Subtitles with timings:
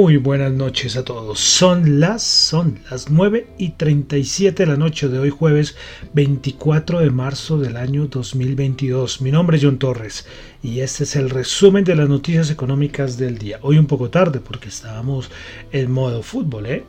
[0.00, 1.40] Muy buenas noches a todos.
[1.40, 5.74] Son las, son las 9 y 37 de la noche de hoy jueves
[6.14, 9.20] 24 de marzo del año 2022.
[9.22, 10.24] Mi nombre es John Torres
[10.62, 13.58] y este es el resumen de las noticias económicas del día.
[13.62, 15.32] Hoy un poco tarde porque estábamos
[15.72, 16.84] en modo fútbol, ¿eh?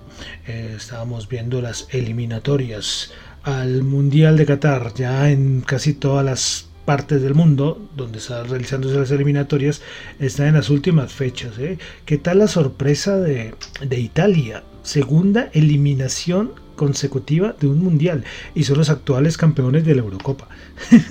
[0.46, 7.22] eh estábamos viendo las eliminatorias al Mundial de Qatar ya en casi todas las partes
[7.22, 9.84] del mundo donde están realizándose las eliminatorias
[10.20, 11.60] están en las últimas fechas.
[11.60, 11.78] ¿eh?
[12.04, 14.64] ¿Qué tal la sorpresa de, de Italia?
[14.82, 18.24] Segunda eliminación consecutiva de un mundial
[18.56, 20.48] y son los actuales campeones de la Eurocopa.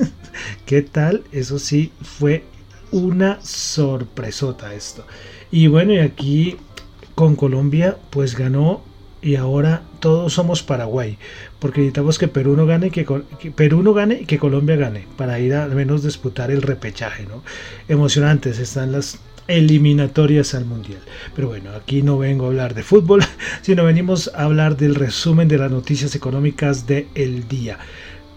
[0.67, 1.23] ¿Qué tal?
[1.31, 2.43] Eso sí fue
[2.91, 5.07] una sorpresota esto.
[5.53, 6.57] Y bueno, y aquí
[7.15, 8.83] con Colombia pues ganó
[9.23, 11.19] y ahora todos somos Paraguay,
[11.59, 13.05] porque necesitamos que Perú no gane, que,
[13.55, 17.43] Perú no gane y que Colombia gane, para ir al menos disputar el repechaje, ¿no?
[17.89, 21.01] Emocionantes están las eliminatorias al mundial.
[21.35, 23.25] Pero bueno, aquí no vengo a hablar de fútbol,
[23.63, 27.79] sino venimos a hablar del resumen de las noticias económicas del día.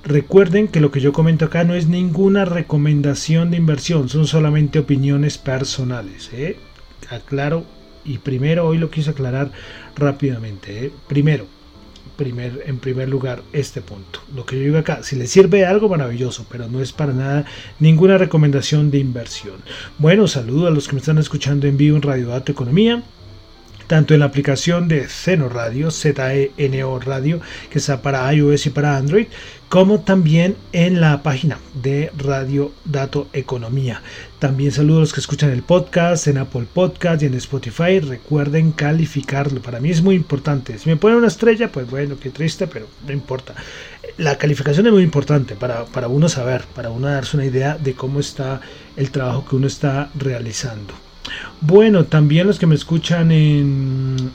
[0.03, 4.79] Recuerden que lo que yo comento acá no es ninguna recomendación de inversión, son solamente
[4.79, 6.31] opiniones personales.
[6.33, 6.57] ¿eh?
[7.09, 7.65] Aclaro
[8.03, 9.51] y primero hoy lo quise aclarar
[9.95, 10.85] rápidamente.
[10.85, 10.91] ¿eh?
[11.07, 11.45] Primero,
[12.21, 14.21] en primer lugar, este punto.
[14.35, 17.45] Lo que yo digo acá, si le sirve algo, maravilloso, pero no es para nada
[17.79, 19.55] ninguna recomendación de inversión.
[19.97, 23.03] Bueno, saludo a los que me están escuchando en vivo en Radio Dato Economía
[23.91, 28.95] tanto en la aplicación de Zeno Radio, Z-E-N-O Radio, que está para iOS y para
[28.95, 29.27] Android,
[29.67, 34.01] como también en la página de Radio Dato Economía.
[34.39, 37.99] También saludo a los que escuchan el podcast en Apple Podcast y en Spotify.
[37.99, 39.61] Recuerden calificarlo.
[39.61, 40.79] Para mí es muy importante.
[40.79, 43.55] Si me ponen una estrella, pues bueno, qué triste, pero no importa.
[44.17, 47.93] La calificación es muy importante para, para uno saber, para uno darse una idea de
[47.93, 48.61] cómo está
[48.95, 51.10] el trabajo que uno está realizando.
[51.59, 54.31] Bueno, también los que me escuchan en...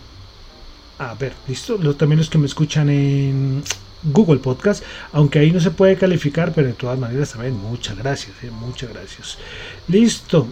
[0.99, 1.77] A ver, listo.
[1.95, 3.63] también los que me escuchan en
[4.03, 4.83] Google Podcast,
[5.13, 8.91] aunque ahí no se puede calificar, pero de todas maneras también muchas gracias, eh, muchas
[8.91, 9.39] gracias.
[9.89, 10.49] Listo.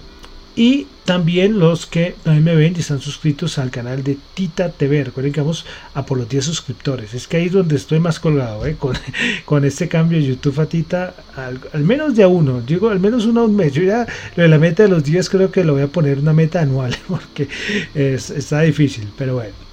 [0.56, 5.04] Y también los que también me ven y están suscritos al canal de Tita TV.
[5.04, 7.12] Recuerden que vamos a por los 10 suscriptores.
[7.12, 8.76] Es que ahí es donde estoy más colgado, ¿eh?
[8.78, 8.96] con,
[9.44, 12.60] con, este cambio de YouTube a Tita, al, menos de a uno.
[12.60, 13.72] Digo, al menos uno a un mes.
[13.72, 14.06] Yo ya
[14.36, 16.60] lo de la meta de los 10 creo que lo voy a poner una meta
[16.60, 17.48] anual, porque
[17.94, 19.64] es, está difícil, pero bueno.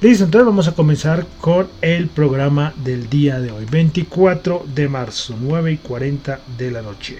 [0.00, 5.34] Listo, entonces vamos a comenzar con el programa del día de hoy, 24 de marzo,
[5.40, 7.18] 9 y 40 de la noche.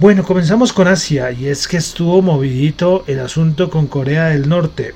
[0.00, 4.94] Bueno, comenzamos con Asia y es que estuvo movidito el asunto con Corea del Norte,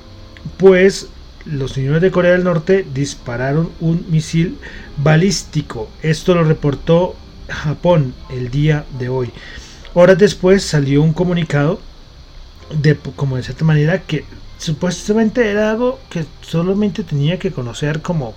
[0.57, 1.09] pues
[1.45, 4.57] los señores de Corea del Norte dispararon un misil
[4.97, 5.91] balístico.
[6.01, 7.15] Esto lo reportó
[7.47, 9.29] Japón el día de hoy.
[9.93, 11.79] Horas después salió un comunicado
[12.81, 14.25] de como de cierta manera que
[14.57, 18.33] supuestamente era algo que solamente tenía que conocer como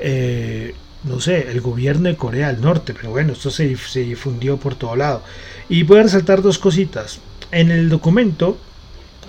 [0.00, 0.74] eh,
[1.04, 4.74] no sé, el gobierno de Corea del Norte, pero bueno, esto se, se difundió por
[4.74, 5.22] todo lado.
[5.68, 7.20] Y voy a resaltar dos cositas.
[7.50, 8.58] En el documento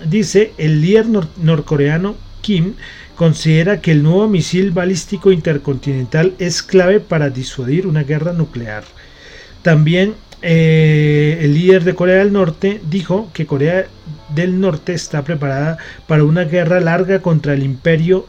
[0.04, 1.06] dice el líder
[1.36, 2.74] norcoreano Kim
[3.16, 8.84] considera que el nuevo misil balístico intercontinental es clave para disuadir una guerra nuclear.
[9.62, 13.86] También eh, el líder de Corea del Norte dijo que Corea
[14.34, 15.76] del Norte está preparada
[16.06, 18.26] para una guerra larga contra el imperio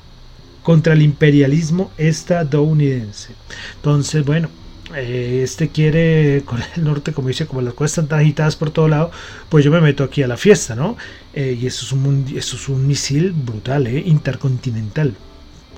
[0.63, 3.33] contra el imperialismo estadounidense.
[3.75, 4.49] Entonces, bueno,
[4.95, 8.71] eh, este quiere Corea del Norte, como dice, como las cosas están tan agitadas por
[8.71, 9.11] todo lado,
[9.49, 10.97] pues yo me meto aquí a la fiesta, ¿no?
[11.33, 14.03] Eh, y eso es, un, eso es un misil brutal, ¿eh?
[14.05, 15.15] Intercontinental.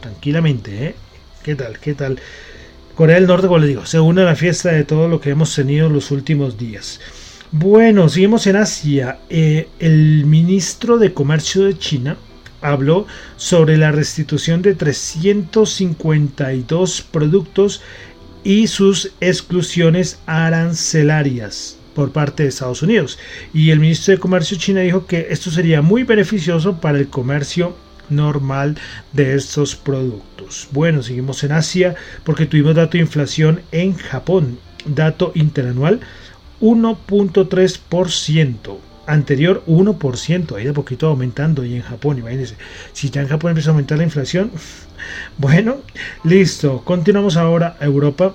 [0.02, 0.96] Tranquilamente, ¿eh?
[1.44, 1.80] ¿Qué tal?
[1.80, 2.20] ¿Qué tal?
[2.96, 5.32] Corea del Norte, como les digo, se une a la fiesta de todo lo que
[5.32, 7.00] hemos tenido los últimos días.
[7.52, 9.20] Bueno, seguimos en Asia.
[9.30, 12.18] Eh, el ministro de Comercio de China
[12.64, 13.06] habló
[13.38, 17.84] sobre la restitución de 352 productos
[18.44, 23.18] y sus exclusiones arancelarias por parte de Estados Unidos.
[23.54, 27.78] Y el ministro de Comercio China dijo que esto sería muy beneficioso para el comercio
[28.10, 28.78] normal
[29.12, 30.68] de estos productos.
[30.72, 36.00] Bueno, seguimos en Asia porque tuvimos dato de inflación en Japón, dato interanual
[36.62, 38.78] 1.3%.
[39.06, 42.56] Anterior 1%, ahí de poquito aumentando y en Japón, imagínense,
[42.94, 44.52] si ya en Japón empieza a aumentar la inflación,
[45.38, 45.78] bueno,
[46.24, 48.34] listo, continuamos ahora a Europa,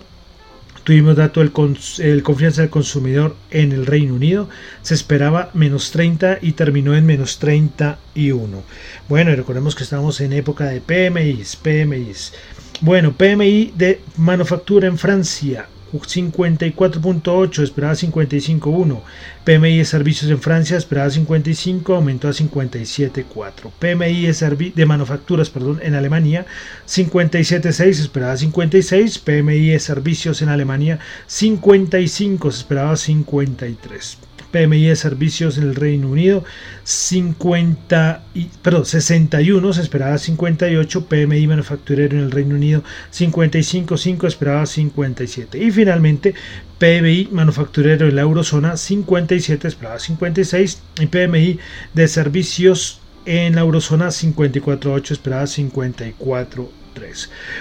[0.89, 1.53] Tuvimos dato del
[1.99, 4.49] el confianza del consumidor en el Reino Unido.
[4.81, 8.63] Se esperaba menos 30 y terminó en menos 31.
[9.07, 12.33] Bueno, recordemos que estamos en época de PMIs, PMIs.
[12.81, 19.01] Bueno, PMI de manufactura en Francia 54.8, esperaba 55.1.
[19.45, 23.71] PMI de servicios en Francia esperaba 55, aumentó a 57.4.
[23.79, 26.47] PMI de, manufacturas perdón, en Alemania
[26.87, 29.19] 57.6, esperaba 56.
[29.19, 34.28] PMI de servicios en Alemania 55, se esperaba 53.
[34.51, 36.45] PMI de servicios en el Reino Unido
[36.85, 38.25] 50
[38.63, 45.71] perdón, 61, se esperaba 58, PMI manufacturero en el Reino Unido 55.5, esperaba 57 y
[45.71, 46.35] finalmente
[46.79, 51.59] PMI manufacturero en la eurozona 57, esperaba 56 y PMI
[51.95, 56.79] de servicios en la eurozona 54.8, esperaba 54.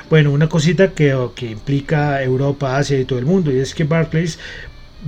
[0.10, 3.84] Bueno, una cosita que, que implica Europa, Asia y todo el mundo, y es que
[3.84, 4.40] Barclays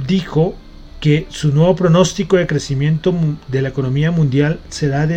[0.08, 0.56] dijo
[1.00, 3.14] que su nuevo pronóstico de crecimiento
[3.48, 5.08] de la economía mundial será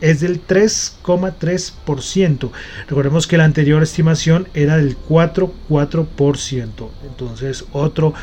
[0.00, 2.50] es del 3,3%.
[2.88, 6.88] Recordemos que la anterior estimación era del 4,4%.
[7.06, 8.14] Entonces, otro,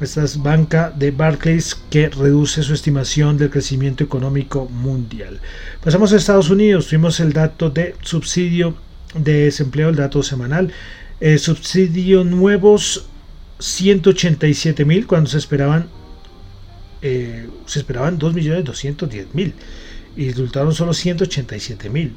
[0.00, 5.40] esta es banca de Barclays que reduce su estimación del crecimiento económico mundial.
[5.82, 6.88] Pasamos a Estados Unidos.
[6.88, 8.74] Tuvimos el dato de subsidio
[9.14, 10.70] de desempleo, el dato semanal.
[11.20, 13.06] Eh, subsidio nuevos
[13.58, 15.88] 187 mil cuando se esperaban
[17.02, 19.52] eh, se esperaban 2.210.000
[20.16, 22.08] y resultaron solo 187.000.
[22.08, 22.12] Mm,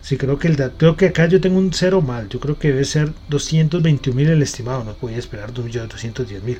[0.00, 2.28] sí, creo que, el, creo que acá yo tengo un cero mal.
[2.28, 4.84] Yo creo que debe ser 221.000 el estimado.
[4.84, 6.58] No podía esperar 2.210.000.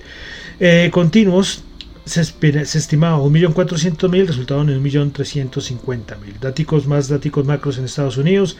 [0.61, 1.65] Eh, continuos.
[2.05, 6.39] Se, se estimaba 1.400.000, resultaron en 1.350.000.
[6.39, 8.57] Datos más, datos macros en Estados Unidos.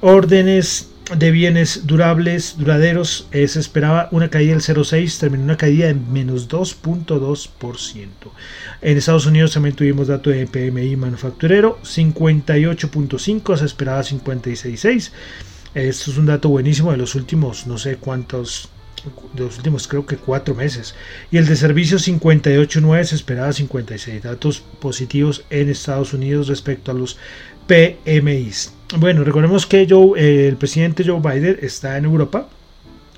[0.00, 5.88] Órdenes de bienes durables, duraderos, eh, se esperaba una caída del 0,6, terminó una caída
[5.88, 8.32] de menos 2.2%.
[8.80, 15.10] En Estados Unidos también tuvimos dato de PMI manufacturero, 58.5, se esperaba 56.6.
[15.74, 18.68] Esto es un dato buenísimo de los últimos, no sé cuántos,
[19.34, 20.94] de los últimos creo que cuatro meses.
[21.30, 24.22] Y el de servicios 58.9 se esperaba 56.
[24.22, 27.18] Datos positivos en Estados Unidos respecto a los
[27.70, 28.72] PMIs.
[28.98, 32.48] Bueno, recordemos que eh, el presidente Joe Biden está en Europa.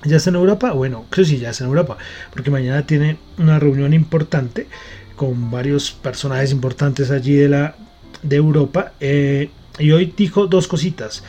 [0.03, 0.73] ¿Ya está en Europa?
[0.73, 1.97] Bueno, creo que sí, ya está en Europa,
[2.31, 4.67] porque mañana tiene una reunión importante
[5.15, 7.75] con varios personajes importantes allí de, la,
[8.21, 8.93] de Europa.
[8.99, 11.23] Eh, y hoy dijo dos cositas.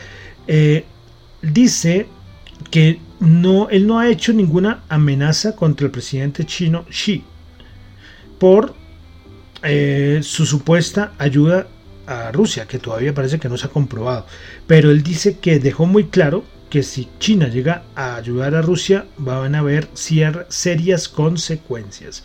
[0.47, 0.85] Eh,
[1.41, 2.07] dice
[2.71, 7.25] que no, él no ha hecho ninguna amenaza contra el presidente chino Xi
[8.39, 8.75] por
[10.21, 11.69] su supuesta ayuda
[12.07, 14.27] a Rusia, que todavía parece que no se ha comprobado.
[14.67, 19.07] Pero él dice que dejó muy claro que si China llega a ayudar a Rusia,
[19.17, 22.25] van a haber serias consecuencias.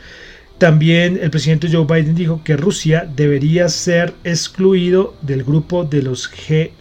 [0.57, 6.29] También el presidente Joe Biden dijo que Rusia debería ser excluido del grupo de los
[6.31, 6.71] G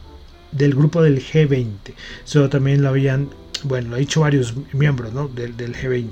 [0.50, 1.93] del grupo del G20.
[2.25, 3.28] Eso también lo habían,
[3.64, 6.11] bueno, lo ha dicho varios miembros del, del G20.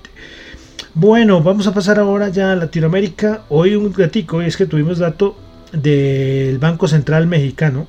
[0.95, 3.45] Bueno, vamos a pasar ahora ya a Latinoamérica.
[3.49, 5.37] Hoy un gatico es que tuvimos dato
[5.77, 7.89] del Banco Central Mexicano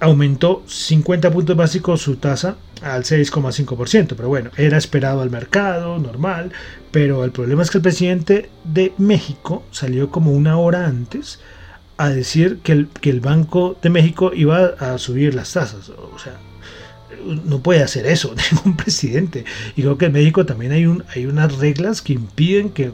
[0.00, 6.52] aumentó 50 puntos básicos su tasa al 6,5%, pero bueno, era esperado al mercado, normal,
[6.90, 11.40] pero el problema es que el presidente de México salió como una hora antes
[11.96, 15.88] a decir que el, que el Banco de México iba a subir las tasas.
[15.90, 16.34] O sea,
[17.22, 19.44] no puede hacer eso ningún presidente.
[19.76, 22.92] Y creo que en México también hay, un, hay unas reglas que impiden que,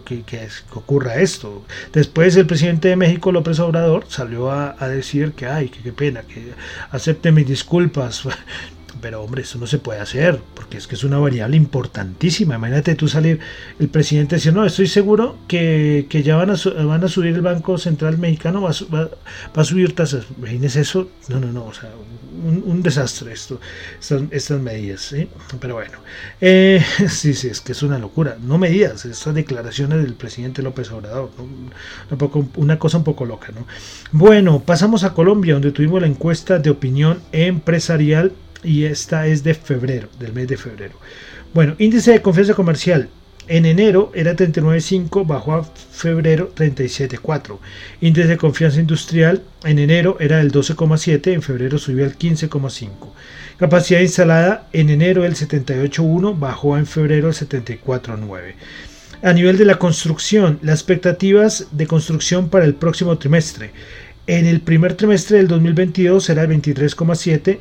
[0.72, 1.64] ocurra esto.
[1.92, 6.22] Después el presidente de México, López Obrador, salió a, decir que, ay, que qué pena,
[6.22, 6.52] que
[6.90, 8.22] acepte mis disculpas.
[9.00, 12.56] Pero hombre, eso no se puede hacer, porque es que es una variable importantísima.
[12.56, 13.40] Imagínate tú salir,
[13.78, 17.78] el presidente decir, no, estoy seguro que, ya van a, van a subir el Banco
[17.78, 19.04] Central Mexicano, va, va,
[19.56, 20.26] va a subir tasas.
[20.38, 21.90] Imagínese eso, no, no, no, o sea,
[22.42, 23.60] un, desastre esto,
[24.30, 25.14] estas, medidas.
[25.60, 25.98] Pero bueno,
[26.40, 28.36] eh, sí, sí, es que es una locura.
[28.40, 31.30] No medidas, estas declaraciones del presidente López Obrador.
[32.56, 33.52] una cosa un poco loca.
[33.52, 33.66] ¿no?
[34.12, 39.54] Bueno, pasamos a Colombia, donde tuvimos la encuesta de opinión empresarial y esta es de
[39.54, 40.94] febrero, del mes de febrero.
[41.52, 43.08] Bueno, índice de confianza comercial
[43.50, 47.58] en enero era 39.5, bajó a febrero 37.4.
[48.00, 52.90] Índice de confianza industrial en enero era el 12,7, en febrero subió al 15,5.
[53.58, 58.54] Capacidad instalada en enero el 78.1, bajó en febrero el 74.9.
[59.22, 63.72] A nivel de la construcción, las expectativas de construcción para el próximo trimestre.
[64.28, 67.58] En el primer trimestre del 2022 era el 23,7,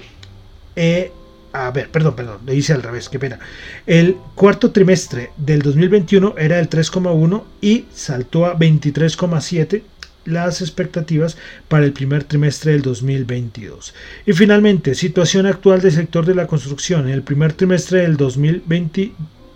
[0.81, 1.11] eh,
[1.51, 3.37] a ver, perdón, perdón, lo hice al revés, qué pena.
[3.85, 9.81] El cuarto trimestre del 2021 era el 3,1 y saltó a 23,7
[10.23, 11.35] las expectativas
[11.67, 13.93] para el primer trimestre del 2022.
[14.25, 19.11] Y finalmente, situación actual del sector de la construcción en el primer trimestre del 2020,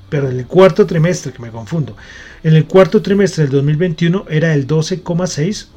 [0.09, 1.95] pero en el cuarto trimestre, que me confundo,
[2.43, 5.67] en el cuarto trimestre del 2021 era el 12,6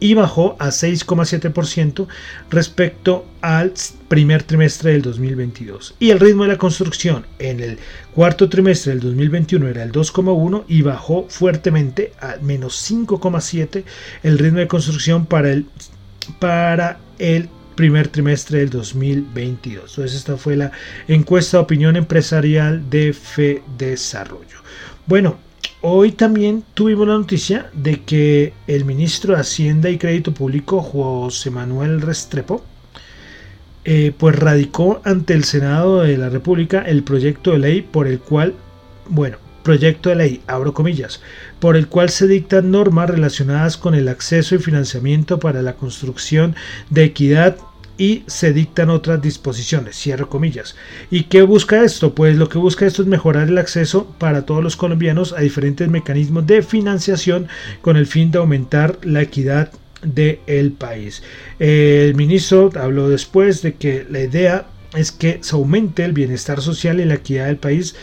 [0.00, 2.06] y bajó a 6,7%
[2.50, 3.72] respecto al
[4.08, 5.94] primer trimestre del 2022.
[5.98, 7.78] Y el ritmo de la construcción en el
[8.14, 13.84] cuarto trimestre del 2021 era el 2,1 y bajó fuertemente a menos 5,7
[14.22, 15.66] el ritmo de construcción para el,
[16.38, 19.90] para el primer trimestre del 2022.
[19.90, 20.70] Entonces esta fue la
[21.08, 24.58] encuesta de opinión empresarial de Fe Desarrollo.
[25.06, 25.38] Bueno,
[25.80, 31.50] Hoy también tuvimos la noticia de que el ministro de Hacienda y Crédito Público, José
[31.50, 32.64] Manuel Restrepo,
[33.84, 38.18] eh, pues radicó ante el Senado de la República el proyecto de ley por el
[38.18, 38.54] cual,
[39.08, 41.20] bueno, proyecto de ley, abro comillas,
[41.60, 46.56] por el cual se dictan normas relacionadas con el acceso y financiamiento para la construcción
[46.90, 47.56] de equidad
[47.96, 50.74] y se dictan otras disposiciones, cierro comillas.
[51.10, 52.14] ¿Y qué busca esto?
[52.14, 55.88] Pues lo que busca esto es mejorar el acceso para todos los colombianos a diferentes
[55.88, 57.48] mecanismos de financiación
[57.82, 59.70] con el fin de aumentar la equidad
[60.02, 61.22] del país.
[61.58, 67.00] El ministro habló después de que la idea es que se aumente el bienestar social
[67.00, 67.94] y la equidad del país,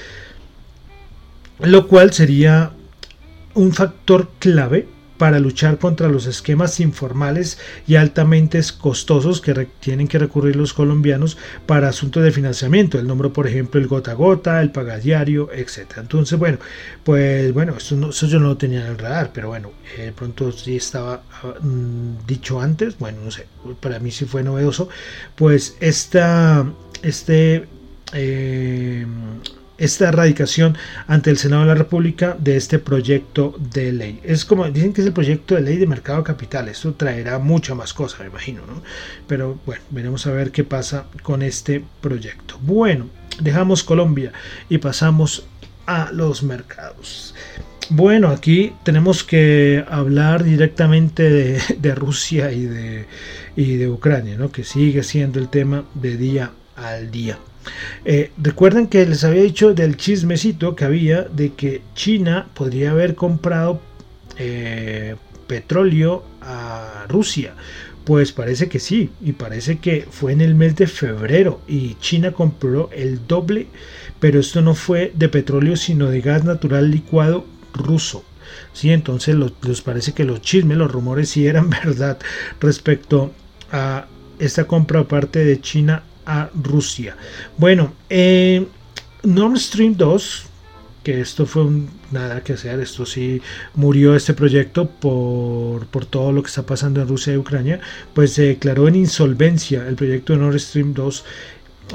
[1.59, 2.71] lo cual sería
[3.53, 4.87] un factor clave
[5.21, 11.37] para luchar contra los esquemas informales y altamente costosos que tienen que recurrir los colombianos
[11.67, 12.97] para asuntos de financiamiento.
[12.97, 15.97] El nombre, por ejemplo, el gota a gota, el pagadiario, etc.
[15.97, 16.57] Entonces, bueno,
[17.03, 20.51] pues bueno, eso, no, yo no lo tenía en el radar, pero bueno, de pronto
[20.51, 21.21] sí estaba
[21.61, 23.45] mm, dicho antes, bueno, no sé,
[23.79, 24.89] para mí sí fue novedoso,
[25.35, 26.65] pues esta,
[27.03, 27.67] este...
[28.13, 29.05] Eh,
[29.81, 34.19] esta erradicación ante el Senado de la República de este proyecto de ley.
[34.23, 36.69] Es como dicen que es el proyecto de ley de mercado de capital.
[36.69, 38.83] Esto traerá mucha más cosas, me imagino, ¿no?
[39.27, 42.59] Pero bueno, veremos a ver qué pasa con este proyecto.
[42.61, 43.09] Bueno,
[43.39, 44.31] dejamos Colombia
[44.69, 45.47] y pasamos
[45.87, 47.33] a los mercados.
[47.89, 53.07] Bueno, aquí tenemos que hablar directamente de, Rusia y de,
[53.55, 54.51] y de Ucrania, ¿no?
[54.51, 57.37] que sigue siendo el tema de día al día.
[58.05, 63.15] Eh, recuerden que les había dicho del chismecito que había de que China podría haber
[63.15, 63.81] comprado
[64.37, 65.15] eh,
[65.47, 67.53] petróleo a Rusia.
[68.05, 72.31] Pues parece que sí, y parece que fue en el mes de febrero y China
[72.31, 73.67] compró el doble,
[74.19, 78.23] pero esto no fue de petróleo sino de gas natural licuado ruso.
[78.73, 82.17] Sí, entonces les parece que los chismes, los rumores sí eran verdad
[82.59, 83.31] respecto
[83.71, 84.07] a
[84.39, 87.15] esta compra parte de China a Rusia.
[87.57, 88.67] Bueno, eh,
[89.23, 90.45] Nord Stream 2,
[91.03, 93.41] que esto fue un, nada que hacer, esto sí
[93.75, 97.79] murió este proyecto por, por, todo lo que está pasando en Rusia y Ucrania,
[98.13, 101.25] pues se declaró en insolvencia el proyecto de Nord Stream 2,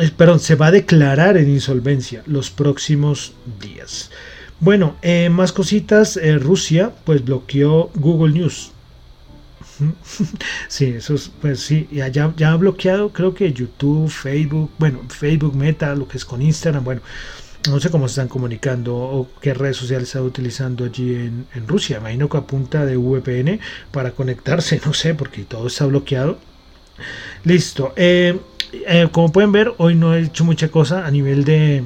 [0.00, 4.11] eh, se va a declarar en insolvencia los próximos días.
[4.59, 8.73] Bueno, eh, más cositas, Rusia pues bloqueó Google News,
[10.68, 15.54] Sí, eso es, pues sí, ya, ya ha bloqueado creo que YouTube, Facebook, bueno, Facebook
[15.54, 17.02] Meta, lo que es con Instagram, bueno,
[17.68, 21.99] no sé cómo se están comunicando o qué redes sociales están utilizando allí en, Rusia.
[21.99, 26.38] Imagino que apunta de VPN para conectarse, no sé, porque todo está bloqueado.
[27.45, 27.92] Listo.
[27.97, 28.38] Eh,
[28.73, 31.83] eh, como pueden ver, hoy no he hecho mucha cosa a nivel de,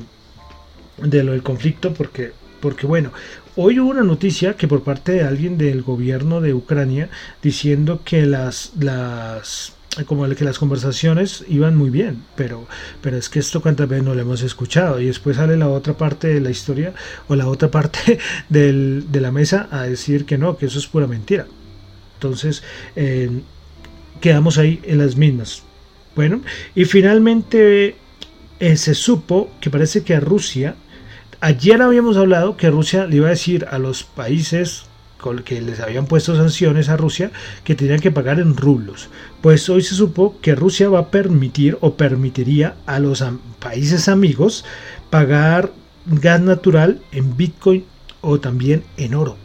[0.98, 3.10] de lo del conflicto porque porque bueno,
[3.56, 7.08] hoy hubo una noticia que por parte de alguien del gobierno de Ucrania
[7.42, 9.74] diciendo que las las
[10.06, 12.66] como que las conversaciones iban muy bien, pero,
[13.02, 15.94] pero es que esto cuántas veces no lo hemos escuchado y después sale la otra
[15.94, 16.94] parte de la historia
[17.26, 21.08] o la otra parte de la mesa a decir que no, que eso es pura
[21.08, 21.46] mentira.
[22.14, 22.62] Entonces,
[22.94, 23.30] eh,
[24.20, 25.62] quedamos ahí en las mismas.
[26.14, 26.42] Bueno,
[26.74, 27.96] y finalmente
[28.60, 30.76] eh, se supo que parece que a Rusia,
[31.40, 34.84] ayer habíamos hablado que Rusia le iba a decir a los países
[35.44, 37.30] que les habían puesto sanciones a Rusia
[37.62, 39.10] que tenían que pagar en rublos.
[39.42, 43.22] Pues hoy se supo que Rusia va a permitir o permitiría a los
[43.58, 44.64] países amigos
[45.10, 45.72] pagar
[46.06, 47.84] gas natural en Bitcoin
[48.22, 49.36] o también en oro.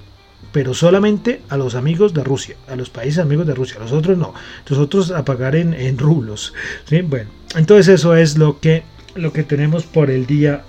[0.53, 4.17] Pero solamente a los amigos de Rusia, a los países amigos de Rusia, los otros
[4.17, 4.33] no.
[4.67, 6.53] Los otros a pagar en, rublos.
[6.89, 8.83] Bueno, entonces eso es lo que,
[9.15, 10.63] lo que tenemos por el día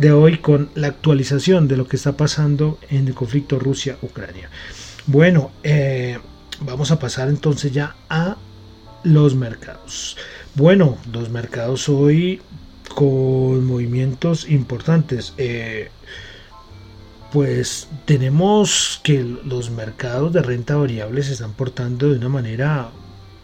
[0.00, 4.48] de hoy con la actualización de lo que está pasando en el conflicto Rusia-Ucrania.
[5.06, 6.18] Bueno, eh,
[6.60, 8.38] vamos a pasar entonces ya a
[9.04, 10.16] los mercados.
[10.54, 12.40] Bueno, los mercados hoy
[12.94, 15.34] con movimientos importantes.
[15.36, 15.90] Eh,
[17.30, 22.88] pues tenemos que los mercados de renta variable se están portando de una manera,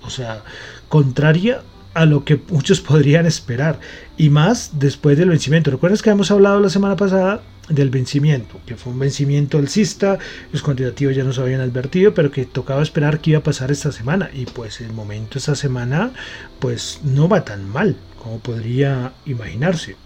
[0.03, 0.43] o sea,
[0.89, 1.63] contraria
[1.97, 3.81] a lo que muchos podrían esperar
[4.19, 5.71] y más después del vencimiento.
[5.71, 8.61] ¿Recuerdas que hemos hablado la semana pasada del vencimiento?
[8.67, 10.19] Que fue un vencimiento alcista,
[10.53, 13.93] los cuantitativos ya nos habían advertido, pero que tocaba esperar qué iba a pasar esta
[13.93, 16.13] semana y pues el momento esta semana
[16.59, 19.97] pues no va tan mal como podría imaginarse.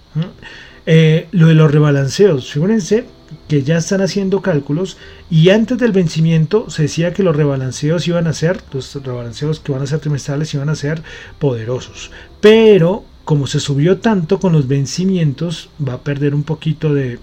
[0.87, 3.05] Eh, lo de los rebalanceos, fíjense
[3.49, 4.97] que ya están haciendo cálculos
[5.31, 9.71] y antes del vencimiento se decía que los rebalanceos iban a ser, los rebalanceos que
[9.71, 11.03] van a ser trimestrales iban a ser
[11.39, 12.11] poderosos.
[12.41, 17.21] Pero como se subió tanto con los vencimientos, va a perder un poquito de,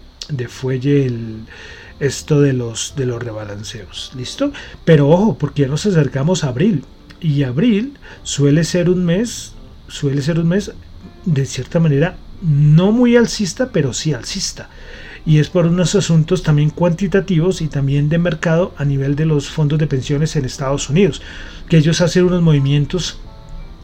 [0.47, 1.39] fuelle el,
[1.99, 4.13] esto de los, de los rebalanceos.
[4.15, 4.53] ¿Listo?
[4.85, 6.85] Pero ojo, porque ya nos acercamos a abril.
[7.19, 9.51] Y abril suele ser un mes,
[9.89, 10.71] suele ser un mes
[11.25, 14.69] de cierta manera no muy alcista, pero sí alcista
[15.27, 19.49] y es por unos asuntos también cuantitativos y también de mercado a nivel de los
[19.49, 21.21] fondos de pensiones en Estados Unidos,
[21.67, 23.19] que ellos hacen unos movimientos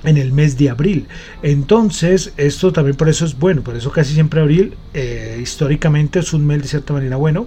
[0.06, 1.08] en el mes de abril.
[1.42, 6.32] Entonces, esto también por eso es bueno, por eso casi siempre abril eh, históricamente es
[6.32, 7.46] un mes de cierta manera bueno,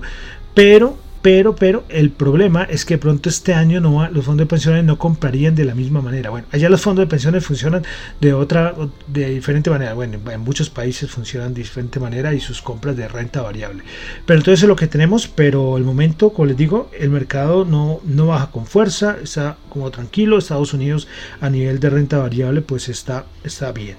[0.53, 4.85] pero pero, pero el problema es que pronto este año no los fondos de pensiones
[4.85, 6.31] no comprarían de la misma manera.
[6.31, 7.83] Bueno, allá los fondos de pensiones funcionan
[8.21, 8.77] de otra,
[9.09, 9.95] de diferente manera.
[9.95, 13.83] Bueno, en muchos países funcionan de diferente manera y sus compras de renta variable.
[14.25, 17.99] Pero entonces es lo que tenemos, pero el momento, como les digo, el mercado no,
[18.05, 20.39] no baja con fuerza, está como tranquilo.
[20.39, 21.09] Estados Unidos
[21.41, 23.97] a nivel de renta variable pues está, está bien.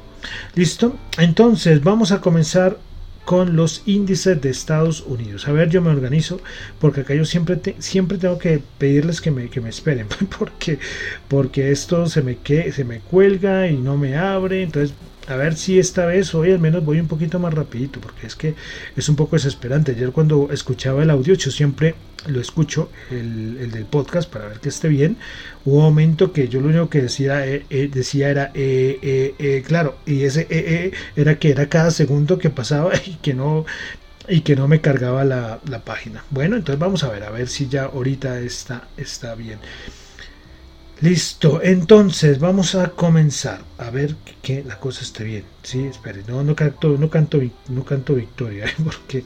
[0.55, 0.95] ¿Listo?
[1.17, 2.77] Entonces vamos a comenzar
[3.27, 5.49] con los índices de Estados Unidos.
[5.49, 6.39] A ver, yo me organizo
[6.79, 10.07] porque acá yo siempre, siempre tengo que pedirles que me, que me esperen
[10.39, 10.79] porque,
[11.27, 14.63] porque esto se me, que, se me cuelga y no me abre.
[14.63, 14.95] Entonces
[15.27, 18.35] a ver si esta vez hoy al menos voy un poquito más rapidito, porque es
[18.35, 18.55] que
[18.95, 19.91] es un poco desesperante.
[19.91, 21.95] Ayer cuando escuchaba el audio, yo siempre
[22.27, 25.17] lo escucho, el, del podcast, para ver que esté bien.
[25.65, 29.97] Hubo un momento que yo lo único que decía, eh, eh, decía era, eh, claro,
[30.05, 33.65] y ese era que era cada segundo que pasaba y que no
[34.29, 36.23] y que no me cargaba la, la página.
[36.31, 39.59] Bueno, entonces vamos a ver, a ver si ya ahorita está, está bien.
[41.01, 45.43] Listo, entonces vamos a comenzar a ver que, la cosa esté bien.
[45.61, 49.23] Sí, espere, no, no canto, no canto, no canto victoria, porque,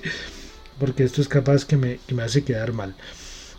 [0.77, 2.93] porque esto es capaz que me, me hace quedar mal.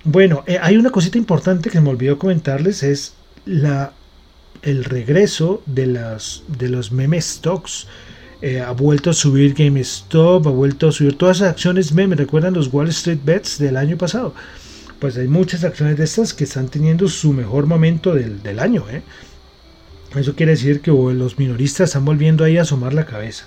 [0.05, 3.15] Bueno, eh, hay una cosita importante que me olvidó comentarles, es
[3.47, 3.95] la,
[4.61, 7.87] el regreso de, las, de los meme stocks.
[8.43, 12.17] Eh, ha vuelto a subir GameStop, ha vuelto a subir todas las acciones meme.
[12.17, 14.35] ¿Recuerdan los Wall Street Bets del año pasado?
[15.03, 18.89] Pues hay muchas acciones de estas que están teniendo su mejor momento del, año.
[18.89, 19.03] ¿eh?
[20.15, 23.47] Eso quiere decir que los minoristas están volviendo ahí a asomar la cabeza.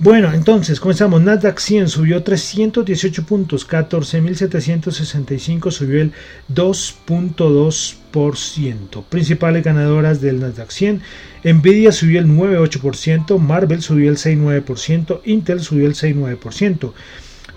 [0.00, 1.22] Bueno, entonces comenzamos.
[1.22, 6.10] Nasdaq 100 subió 318 puntos, 14.765 subió el
[6.52, 9.04] 2.2%.
[9.04, 11.02] Principales ganadoras del Nasdaq 100.
[11.44, 16.92] Nvidia subió el 9.8%, Marvel subió el 6.9%, Intel subió el 6.9%.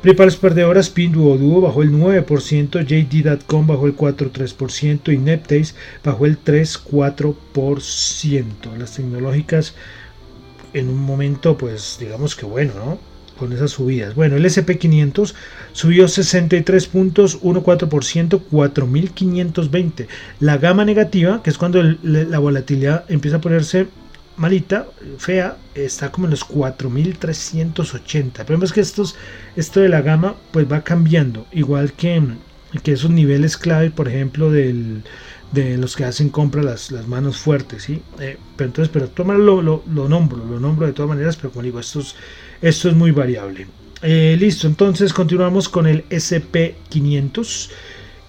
[0.02, 8.78] Principales perdedoras, Pinduoduo bajó el 9%, JD.com bajó el 4.3% y Neptase bajó el 3.4%.
[8.78, 9.74] Las tecnológicas
[10.74, 13.00] en un momento, pues digamos que bueno, ¿no?
[13.38, 14.16] con esas subidas.
[14.16, 15.34] Bueno, el SP500
[15.72, 20.08] subió 63 puntos, 1,4%, 4.520.
[20.40, 23.88] La gama negativa, que es cuando la volatilidad empieza a ponerse
[24.38, 28.16] malita, fea, está como en los 4.380.
[28.16, 29.16] El problema es que estos,
[29.56, 32.22] esto de la gama pues va cambiando, igual que,
[32.84, 35.04] que esos niveles clave, por ejemplo, del,
[35.52, 38.02] de los que hacen compra las, manos fuertes, ¿sí?
[38.20, 41.64] Eh, pero entonces, pero lo, lo, lo, nombro, lo nombro de todas maneras, pero como
[41.64, 42.16] digo, esto es,
[42.62, 43.68] esto es muy variable.
[44.04, 47.70] Eh, listo, entonces continuamos con el SP500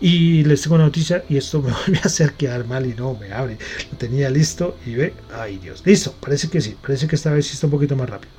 [0.01, 3.15] y les tengo una noticia y esto me vuelve a hacer quedar mal y no
[3.15, 3.59] me abre.
[3.91, 7.47] Lo tenía listo y ve, ay Dios, listo, parece que sí, parece que esta vez
[7.47, 8.33] sí está un poquito más rápido.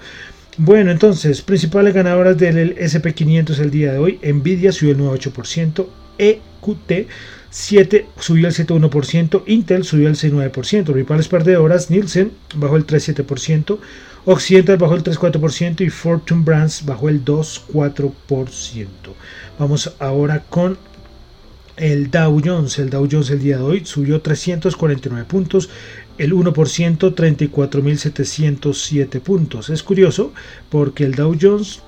[0.57, 7.07] Bueno, entonces, principales ganadoras del SP500 el día de hoy, Nvidia subió el 9,8%, EQT
[7.49, 13.79] 7 subió el 7,1%, Intel subió el 6,9%, principales perdedoras, Nielsen bajó el 3,7%,
[14.25, 18.85] Occidental bajó el 3,4% y Fortune Brands bajó el 2,4%.
[19.57, 20.77] Vamos ahora con
[21.79, 22.77] el Dow Jones.
[22.77, 25.69] El Dow Jones el día de hoy subió 349 puntos,
[26.17, 29.69] el 1%, 34.707 puntos.
[29.69, 30.33] Es curioso
[30.69, 31.81] porque el Dow Jones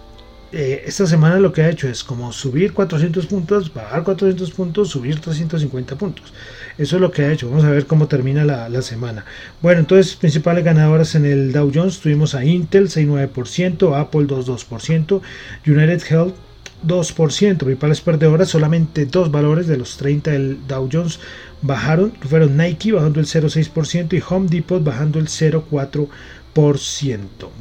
[0.53, 4.89] eh, esta semana lo que ha hecho es como subir 400 puntos, bajar 400 puntos,
[4.89, 6.33] subir 350 puntos.
[6.77, 7.49] Eso es lo que ha hecho.
[7.49, 9.25] Vamos a ver cómo termina la, semana.
[9.61, 15.21] Bueno, entonces, principales ganadoras en el Dow Jones tuvimos a Intel 6,9%, Apple 2,2%,
[15.67, 16.35] United Health
[16.85, 17.57] 2%.
[17.57, 21.19] Principales perdedoras, solamente dos valores de los 30 del Dow Jones
[21.61, 22.13] bajaron.
[22.27, 26.09] Fueron Nike bajando el 0,6% y Home Depot bajando el 0,4%.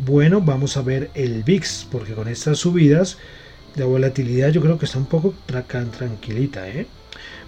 [0.04, 3.18] Bueno, vamos a ver el VIX, porque con estas subidas
[3.76, 6.68] de volatilidad yo creo que está un poco tranquilita.
[6.68, 6.86] ¿eh?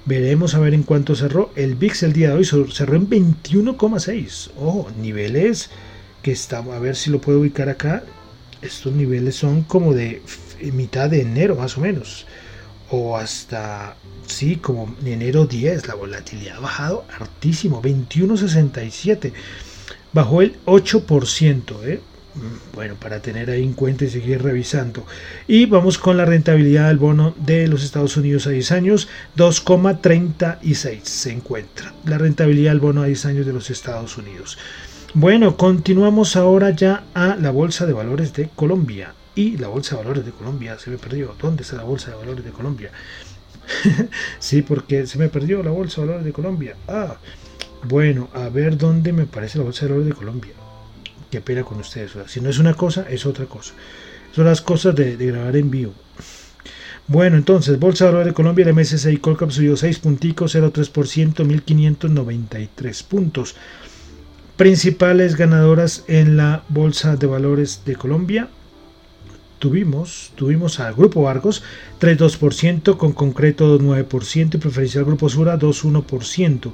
[0.05, 1.51] Veremos a ver en cuánto cerró.
[1.57, 4.51] El VIX el día de hoy cerró en 21,6.
[4.59, 5.71] Ojo, niveles
[6.23, 8.05] que estamos, a ver si lo puedo ubicar acá.
[8.63, 10.23] Estos niveles son como de
[10.71, 12.27] mitad de enero más o menos.
[12.91, 13.97] O hasta,
[14.27, 15.89] sí, como enero 10.
[15.89, 19.33] La volatilidad ha bajado hartísimo, 21,67
[20.13, 21.85] bajó el 8%.
[21.85, 22.01] ¿eh?
[22.75, 25.07] Bueno, para tener ahí en cuenta y seguir revisando.
[25.47, 31.01] Y vamos con la rentabilidad del bono de los Estados Unidos a 10 años, 2,36
[31.03, 31.93] se encuentra.
[32.07, 34.59] La rentabilidad del bono a 10 años de los Estados Unidos.
[35.15, 39.15] Bueno, continuamos ahora ya a la Bolsa de Valores de Colombia.
[39.35, 41.35] Y la Bolsa de Valores de Colombia se me perdió.
[41.41, 42.91] ¿Dónde está la Bolsa de Valores de Colombia?
[44.39, 46.77] sí, porque se me perdió la Bolsa de Valores de Colombia.
[46.89, 47.17] Ah,
[47.85, 50.53] bueno, a ver dónde me parece la Bolsa de Valores de Colombia.
[51.31, 52.13] Qué pena con ustedes.
[52.27, 53.73] si no es una cosa, es otra cosa.
[54.33, 55.95] Son las cosas de, grabar en vivo.
[57.09, 63.03] Bueno, entonces, Bolsa de Valores de Colombia, el MSCI Colcap subió 6 punticos, 0,3%, 1593
[63.03, 63.57] puntos.
[64.57, 68.49] Principales ganadoras en la Bolsa de Valores de Colombia.
[69.63, 71.63] Tuvimos, tuvimos al Grupo Argos
[72.01, 76.73] 3,2%, con Concreto 2,9% y Preferencial Grupo Sura 2,1%.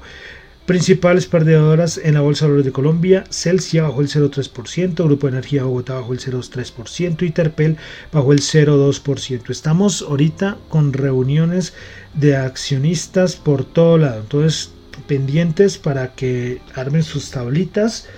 [0.65, 5.33] Principales perdedoras en la Bolsa de Valores de Colombia, Celsia bajó el 0,3%, Grupo de
[5.35, 7.77] Energía Bogotá bajó el 0,3% y Terpel
[8.11, 9.51] bajó el 0,2%.
[9.51, 11.75] Estamos ahorita con reuniones
[12.15, 14.71] de accionistas por todo lado, entonces
[15.07, 18.09] pendientes para que armen sus tablitas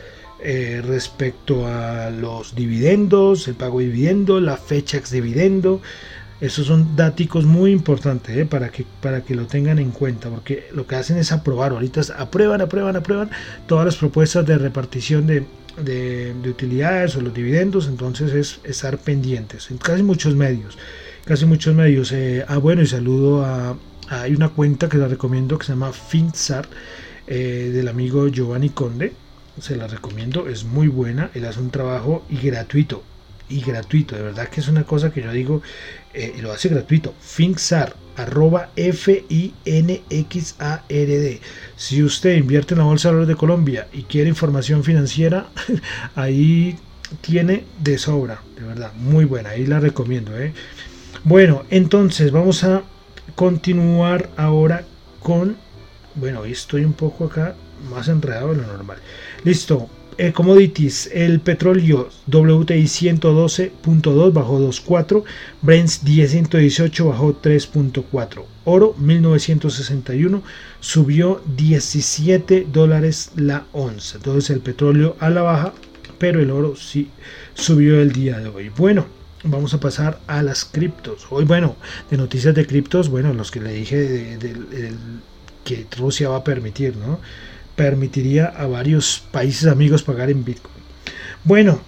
[0.43, 5.81] eh, respecto a los dividendos, el pago de dividendo, la fecha ex dividendo,
[6.41, 8.47] esos son datos muy importantes ¿eh?
[8.47, 12.01] para, que, para que lo tengan en cuenta, porque lo que hacen es aprobar, ahorita
[12.17, 13.31] aprueban, aprueban, aprueban
[13.67, 15.45] todas las propuestas de repartición de,
[16.49, 20.79] utilidades o los dividendos, entonces es estar pendientes en casi muchos medios,
[21.25, 22.13] casi muchos medios.
[22.13, 23.77] Eh, ah, bueno, y saludo a,
[24.09, 26.67] hay una cuenta que la recomiendo que se llama Finzar
[27.27, 29.13] eh, del amigo Giovanni Conde,
[29.59, 33.03] se la recomiendo, es muy buena, él hace un trabajo y gratuito,
[33.49, 34.17] y gratuito.
[34.17, 35.63] De verdad que es una cosa que yo digo
[36.13, 37.15] eh, lo hace gratuito.
[37.21, 39.51] Finxar, arroba F-I-N-X-A-R-D.
[41.77, 45.49] Si usted invierte en la Bolsa de Valores de Colombia y quiere información financiera,
[46.17, 46.77] ahí
[47.21, 49.51] tiene de sobra, de verdad, muy buena.
[49.51, 50.39] Ahí la recomiendo.
[50.39, 50.53] ¿eh?
[51.25, 52.83] Bueno, entonces vamos a
[53.35, 54.85] continuar ahora
[55.21, 55.57] con.
[56.17, 57.55] Bueno, estoy un poco acá
[57.89, 58.99] más enredado de lo normal.
[59.45, 59.89] Listo,
[60.19, 65.25] eh, commodities, el petróleo WTI 112.2 bajó 2.4,
[65.63, 70.43] Brent 10.118 bajó 3.4, oro 1961
[70.81, 74.19] subió 17 dólares la onza.
[74.19, 75.73] Entonces el petróleo a la baja,
[76.19, 77.09] pero el oro sí
[77.55, 78.69] subió el día de hoy.
[78.69, 79.07] Bueno,
[79.45, 81.27] vamos a pasar a las criptos.
[81.31, 81.77] Hoy, bueno,
[82.11, 84.39] de noticias de criptos, bueno, los que le dije
[85.65, 87.21] que Rusia va a permitir, ¿no?
[87.81, 90.85] Permitiría a varios países amigos pagar en Bitcoin.
[91.45, 91.81] Bueno,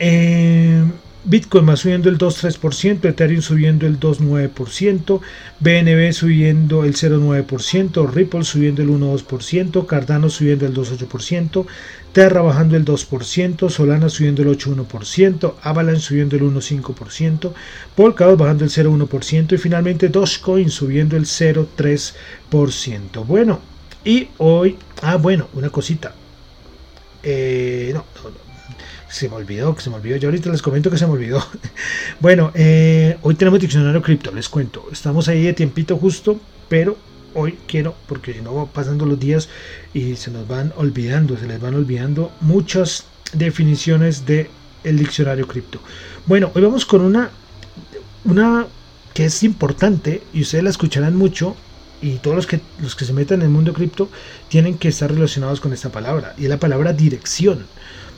[0.00, 0.82] eh,
[1.22, 5.20] Bitcoin va subiendo el 2,3%, Ethereum subiendo el 2,9%,
[5.60, 11.66] BNB subiendo el 0,9%, Ripple subiendo el 1,2%, Cardano subiendo el 2,8%,
[12.12, 17.52] Terra bajando el 2%, Solana subiendo el 8,1%, Avalanche subiendo el 1,5%,
[17.94, 23.24] Polkadot bajando el 0,1% y finalmente Dogecoin subiendo el 0,3%.
[23.24, 23.60] Bueno,
[24.06, 26.14] y hoy, ah bueno, una cosita.
[27.22, 28.46] Eh, no, no, no
[29.08, 30.16] se me olvidó, que se me olvidó.
[30.16, 31.44] Yo ahorita les comento que se me olvidó.
[32.20, 34.86] bueno, eh, hoy tenemos diccionario cripto, les cuento.
[34.92, 36.38] Estamos ahí de tiempito justo,
[36.68, 36.96] pero
[37.34, 39.48] hoy quiero, porque si no pasando los días
[39.94, 44.48] y se nos van olvidando, se les van olvidando muchas definiciones del
[44.84, 45.80] el diccionario cripto.
[46.26, 47.30] Bueno, hoy vamos con una,
[48.24, 48.66] una
[49.14, 51.56] que es importante y ustedes la escucharán mucho
[52.02, 54.08] y todos los que, los que se metan en el mundo cripto
[54.48, 57.66] tienen que estar relacionados con esta palabra y es la palabra dirección.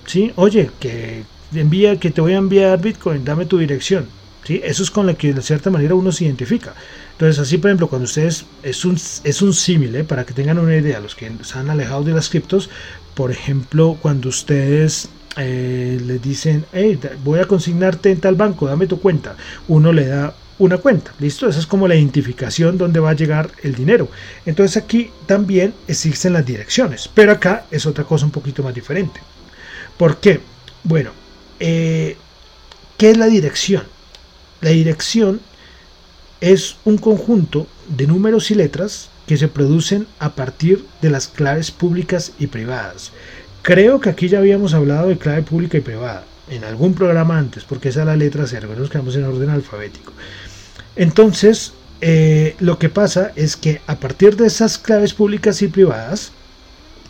[0.06, 0.32] ¿sí?
[0.36, 1.22] Oye, que
[1.54, 4.06] envía, que te voy a enviar Bitcoin, dame tu dirección.
[4.44, 4.60] ¿sí?
[4.64, 6.74] Eso es con la que de cierta manera uno se identifica.
[7.12, 10.04] Entonces, así por ejemplo, cuando ustedes, es un, es un símil, ¿eh?
[10.04, 12.70] para que tengan una idea, los que se han alejado de las criptos,
[13.14, 18.86] por ejemplo, cuando ustedes eh, les dicen, hey, voy a consignarte en tal banco, dame
[18.86, 19.36] tu cuenta,
[19.68, 21.48] uno le da una cuenta, ¿listo?
[21.48, 24.08] Esa es como la identificación donde va a llegar el dinero.
[24.44, 29.20] Entonces aquí también existen las direcciones, pero acá es otra cosa un poquito más diferente.
[29.96, 30.40] ¿Por qué?
[30.84, 31.10] Bueno,
[31.60, 32.16] eh,
[32.96, 33.84] ¿qué es la dirección?
[34.60, 35.40] La dirección
[36.40, 41.70] es un conjunto de números y letras que se producen a partir de las claves
[41.70, 43.12] públicas y privadas.
[43.62, 47.64] Creo que aquí ya habíamos hablado de clave pública y privada en algún programa antes,
[47.64, 50.12] porque esa es la letra cero, nos quedamos en orden alfabético.
[50.98, 56.32] Entonces, eh, lo que pasa es que a partir de esas claves públicas y privadas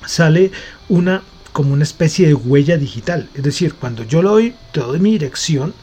[0.06, 0.52] sale
[0.88, 1.22] una
[1.52, 3.28] como una especie de huella digital.
[3.34, 5.74] Es decir, cuando yo lo doy, te doy mi dirección,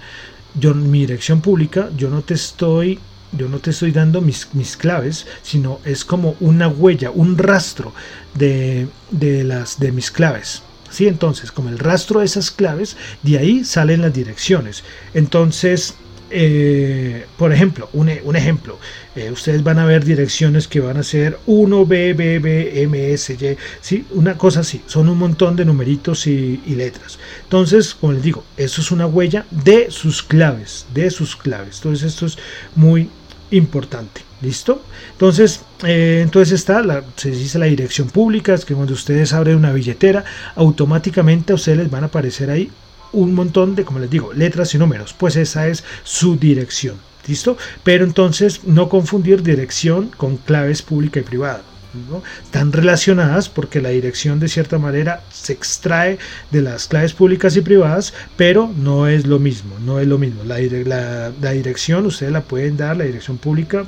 [0.58, 3.00] yo, mi dirección pública, yo no te estoy
[3.32, 7.94] yo no te estoy dando mis, mis claves, sino es como una huella, un rastro
[8.34, 10.62] de, de, las, de mis claves.
[10.90, 11.08] ¿Sí?
[11.08, 14.86] Entonces, como el rastro de esas claves, de ahí salen las direcciones.
[15.14, 15.96] Entonces,
[16.32, 18.80] eh, por ejemplo, un, ejemplo,
[19.16, 23.14] eh, ustedes van a ver direcciones que van a ser 1, B, B, B, M,
[23.14, 24.06] S, Y, ¿sí?
[24.12, 27.20] una cosa así, son un montón de numeritos y, letras.
[27.44, 31.78] Entonces, como les digo, eso es una huella de sus claves, de sus claves.
[31.78, 32.38] Entonces, esto es
[32.76, 33.10] muy
[33.52, 34.22] importante.
[34.42, 34.84] ¿Listo?
[35.14, 39.56] Entonces, eh, entonces está, la, se dice la dirección pública, es que cuando ustedes abren
[39.56, 42.70] una billetera, automáticamente a ustedes les van a aparecer ahí
[43.16, 46.96] un montón de, como les digo, letras y números, pues esa es su dirección.
[47.28, 47.58] ¿Listo?
[47.84, 51.64] Pero entonces no confundir dirección con claves pública y privada.
[52.12, 52.22] ¿no?
[52.44, 56.20] Están relacionadas porque la dirección de cierta manera se extrae
[56.52, 60.44] de las claves públicas y privadas, pero no es lo mismo, no es lo mismo.
[60.44, 63.86] La, la, la dirección ustedes la pueden dar, la dirección pública,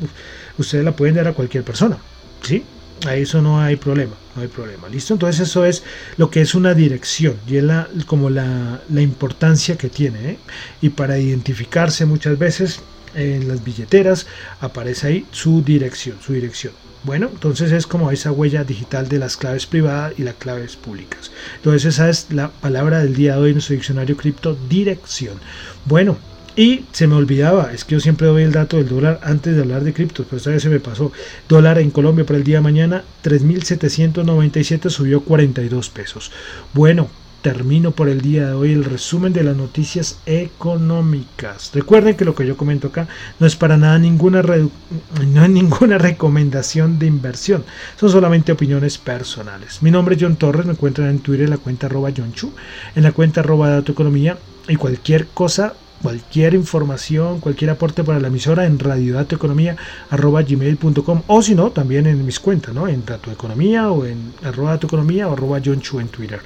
[0.57, 1.97] ustedes la pueden dar a cualquier persona.
[2.41, 2.63] ¿sí?
[3.05, 5.13] a eso no hay problema, no hay problema, ¿listo?
[5.13, 5.83] Entonces eso es
[6.15, 10.37] lo que es una dirección y es la, como la, importancia que tiene, ¿eh?
[10.81, 12.81] Y para identificarse muchas veces
[13.15, 14.27] en las billeteras
[14.61, 16.73] aparece ahí su dirección, su dirección.
[17.03, 21.31] Bueno, entonces es como esa huella digital de las claves privadas y las claves públicas.
[21.55, 25.39] Entonces esa es la palabra del día de hoy en nuestro diccionario cripto, dirección.
[25.85, 26.17] Bueno,
[26.57, 29.61] y se me olvidaba, es que yo siempre doy el dato del dólar antes de
[29.61, 31.11] hablar de criptos, pero esta vez se me pasó.
[31.47, 36.31] Dólar en Colombia para el día de mañana, 3.797 subió 42 pesos.
[36.73, 37.09] Bueno,
[37.43, 41.69] termino por el día de hoy el resumen de las noticias económicas.
[41.75, 43.07] Recuerden que lo que yo comento acá
[43.39, 47.65] no es para nada ninguna, no es ninguna recomendación de inversión,
[47.99, 49.83] son solamente opiniones personales.
[49.83, 52.51] Mi nombre es John Torres, me encuentran en Twitter en la cuenta arroba John Chu,
[52.95, 58.27] en la cuenta arroba Dato Economía y cualquier cosa cualquier información, cualquier aporte para la
[58.27, 62.87] emisora en radiodatoeconomía.gmail.com o si no, también en mis cuentas, ¿no?
[62.87, 66.39] En Dato Economía o en arroba Economía o arroba John Chu en Twitter.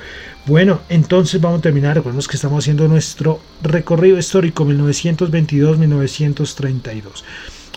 [0.46, 1.96] Bueno, entonces vamos a terminar.
[1.96, 7.04] Recordemos que estamos haciendo nuestro recorrido histórico 1922-1932.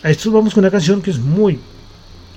[0.03, 1.61] A esto vamos con una canción que es muy,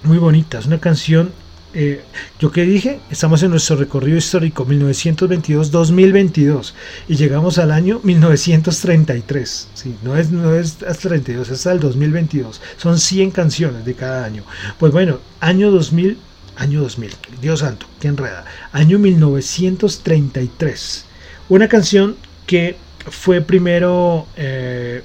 [0.04, 0.60] muy bonita.
[0.60, 1.32] Es una canción
[1.80, 2.02] eh,
[2.40, 6.74] yo que dije, estamos en nuestro recorrido histórico 1922-2022
[7.08, 9.68] y llegamos al año 1933.
[9.76, 12.60] Sí, no es, no es hasta 32, es hasta el 2022.
[12.78, 14.42] Son 100 canciones de cada año.
[14.80, 16.18] Pues bueno, año 2000,
[16.56, 17.12] año 2000,
[17.42, 18.44] Dios santo, qué enreda.
[18.72, 21.06] Año 1933.
[21.48, 22.16] Una canción
[22.48, 22.76] que
[23.08, 25.04] fue primero, eh,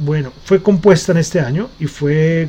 [0.00, 2.48] bueno, fue compuesta en este año y fue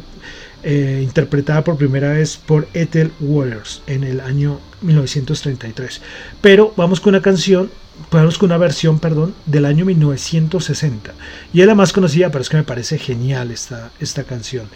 [0.69, 6.01] eh, interpretada por primera vez por Ethel Waters en el año 1933.
[6.41, 7.71] Pero vamos con una canción
[8.09, 11.13] Podemos con una versión, perdón, del año 1960.
[11.51, 14.69] Y es la más conocida, pero es que me parece genial esta, esta canción.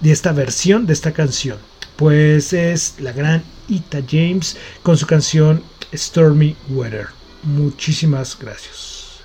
[0.00, 1.58] De esta versión de esta canción.
[1.96, 5.62] Pues es la gran Ita James con su canción
[5.94, 7.06] Stormy Weather.
[7.44, 9.20] Muchísimas gracias.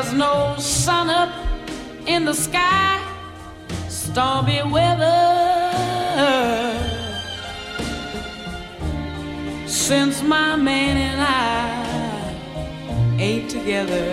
[0.00, 1.28] There's no sun up
[2.06, 3.02] in the sky,
[3.88, 5.16] stormy weather.
[9.66, 14.06] Since my man and I ain't together,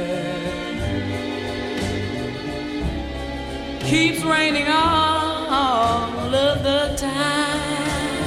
[3.82, 8.24] keeps raining all of the time.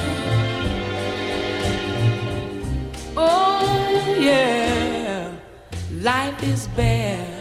[3.17, 5.35] Oh, yeah,
[5.91, 7.38] life is bare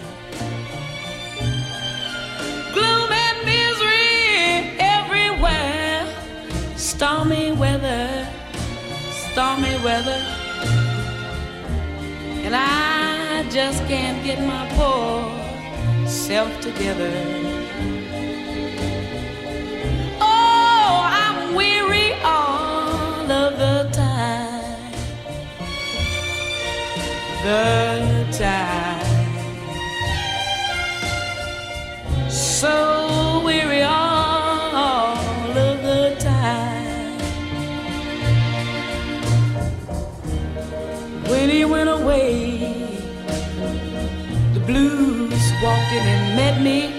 [6.99, 8.27] stormy weather,
[9.31, 10.21] stormy weather.
[12.45, 17.13] And I just can't get my poor self together.
[20.21, 24.93] Oh, I'm weary all of the time.
[27.45, 28.68] The time.
[45.63, 46.98] Walked in and met me.